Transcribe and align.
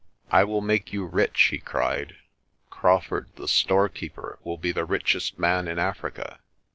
"I 0.31 0.43
will 0.45 0.61
make 0.61 0.91
you 0.91 1.05
rich," 1.05 1.39
he 1.51 1.59
cried. 1.59 2.15
"Crawfurd, 2.71 3.29
the 3.35 3.47
store 3.47 3.87
keeper, 3.87 4.39
will 4.43 4.57
be 4.57 4.71
the 4.71 4.83
richest 4.83 5.37
man 5.37 5.67
in 5.67 5.77
Africa. 5.77 6.39